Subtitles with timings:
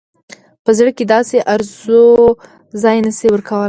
[0.63, 2.05] په زړه کې داسې آرزو
[2.81, 3.59] ځای نه شي ورکولای.